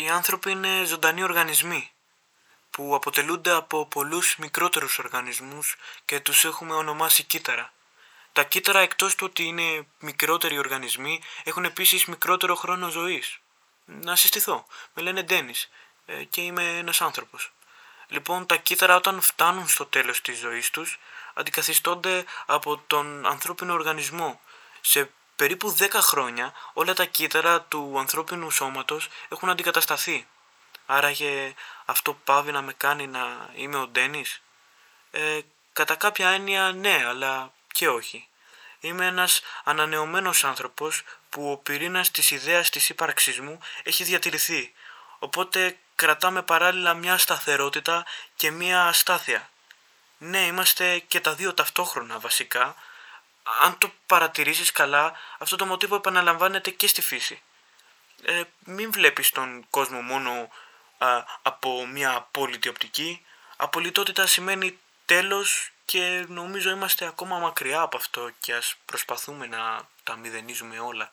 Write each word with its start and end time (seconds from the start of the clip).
Οι 0.00 0.08
άνθρωποι 0.08 0.50
είναι 0.50 0.84
ζωντανοί 0.84 1.22
οργανισμοί 1.22 1.90
που 2.70 2.94
αποτελούνται 2.94 3.50
από 3.50 3.86
πολλούς 3.86 4.36
μικρότερους 4.36 4.98
οργανισμούς 4.98 5.76
και 6.04 6.20
τους 6.20 6.44
έχουμε 6.44 6.74
ονομάσει 6.74 7.22
κύτταρα. 7.22 7.72
Τα 8.32 8.44
κύτταρα 8.44 8.80
εκτός 8.80 9.14
του 9.14 9.26
ότι 9.28 9.44
είναι 9.44 9.86
μικρότεροι 9.98 10.58
οργανισμοί 10.58 11.20
έχουν 11.44 11.64
επίσης 11.64 12.04
μικρότερο 12.04 12.54
χρόνο 12.54 12.88
ζωής. 12.88 13.38
Να 13.84 14.16
συστηθώ. 14.16 14.66
Με 14.94 15.02
λένε 15.02 15.22
Ντένις 15.22 15.70
ε, 16.06 16.24
και 16.24 16.40
είμαι 16.40 16.78
ένας 16.78 17.00
άνθρωπος. 17.00 17.52
Λοιπόν, 18.08 18.46
τα 18.46 18.56
κύτταρα 18.56 18.96
όταν 18.96 19.20
φτάνουν 19.20 19.68
στο 19.68 19.86
τέλος 19.86 20.20
της 20.20 20.38
ζωής 20.38 20.70
τους 20.70 20.98
αντικαθιστώνται 21.34 22.24
από 22.46 22.82
τον 22.86 23.26
ανθρώπινο 23.26 23.72
οργανισμό. 23.72 24.40
Σε 24.80 25.10
περίπου 25.38 25.76
10 25.78 25.88
χρόνια 25.92 26.52
όλα 26.72 26.94
τα 26.94 27.04
κύτταρα 27.04 27.60
του 27.60 27.96
ανθρώπινου 27.98 28.50
σώματος 28.50 29.08
έχουν 29.28 29.50
αντικατασταθεί. 29.50 30.26
Άραγε 30.86 31.54
αυτό 31.84 32.14
πάβει 32.24 32.52
να 32.52 32.62
με 32.62 32.72
κάνει 32.72 33.06
να 33.06 33.50
είμαι 33.54 33.76
ο 33.76 33.86
Ντένις; 33.86 34.42
Ε, 35.10 35.40
κατά 35.72 35.94
κάποια 35.94 36.28
έννοια 36.28 36.72
ναι, 36.72 37.04
αλλά 37.06 37.52
και 37.72 37.88
όχι. 37.88 38.28
Είμαι 38.80 39.06
ένας 39.06 39.40
ανανεωμένος 39.64 40.44
άνθρωπος 40.44 41.02
που 41.30 41.50
ο 41.50 41.56
πυρήνας 41.56 42.10
της 42.10 42.30
ιδέας 42.30 42.70
της 42.70 42.88
ύπαρξής 42.88 43.40
μου 43.40 43.60
έχει 43.82 44.04
διατηρηθεί. 44.04 44.72
Οπότε 45.18 45.78
κρατάμε 45.94 46.42
παράλληλα 46.42 46.94
μια 46.94 47.18
σταθερότητα 47.18 48.04
και 48.36 48.50
μια 48.50 48.86
αστάθεια. 48.86 49.50
Ναι, 50.18 50.40
είμαστε 50.46 50.98
και 50.98 51.20
τα 51.20 51.34
δύο 51.34 51.54
ταυτόχρονα 51.54 52.18
βασικά. 52.18 52.76
Αν 53.62 53.78
το 53.78 53.90
παρατηρήσεις 54.06 54.72
καλά, 54.72 55.12
αυτό 55.38 55.56
το 55.56 55.66
μοτίβο 55.66 55.94
επαναλαμβάνεται 55.94 56.70
και 56.70 56.86
στη 56.86 57.02
φύση. 57.02 57.42
Ε, 58.22 58.42
μην 58.64 58.92
βλέπεις 58.92 59.30
τον 59.30 59.66
κόσμο 59.70 60.00
μόνο 60.00 60.48
από 61.42 61.86
μια 61.86 62.14
απόλυτη 62.14 62.68
οπτική. 62.68 63.24
Απολυτότητα 63.56 64.26
σημαίνει 64.26 64.78
τέλος 65.04 65.70
και 65.84 66.24
νομίζω 66.28 66.70
είμαστε 66.70 67.06
ακόμα 67.06 67.38
μακριά 67.38 67.80
από 67.80 67.96
αυτό 67.96 68.30
και 68.40 68.54
ας 68.54 68.74
προσπαθούμε 68.84 69.46
να 69.46 69.80
τα 70.02 70.16
μηδενίζουμε 70.16 70.78
όλα. 70.78 71.12